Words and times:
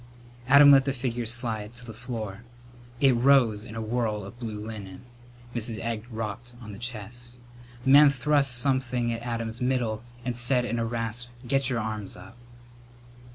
Adam 0.47 0.71
let 0.71 0.85
the 0.85 0.93
figure 0.93 1.27
slide 1.27 1.73
to 1.73 1.85
the 1.85 1.93
floor. 1.93 2.41
It 2.99 3.11
rose 3.11 3.63
in 3.63 3.75
a 3.75 3.81
whirl 3.83 4.23
of 4.23 4.39
blue 4.39 4.59
linen. 4.59 5.01
Mrs. 5.53 5.77
Egg 5.77 6.05
rocked 6.09 6.55
on 6.59 6.71
the 6.71 6.79
chest. 6.79 7.33
The 7.83 7.91
man 7.91 8.09
thrust 8.09 8.57
something 8.57 9.13
at 9.13 9.21
Adam's 9.21 9.61
middle 9.61 10.01
and 10.25 10.35
said 10.35 10.65
in 10.65 10.79
a 10.79 10.85
rasp, 10.87 11.29
"Get 11.47 11.69
your 11.69 11.77
arms 11.79 12.17
up!" 12.17 12.35